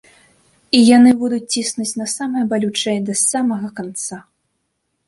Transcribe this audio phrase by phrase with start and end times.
[0.77, 4.17] І яны будуць ціснуць на самае балючае да самага канца.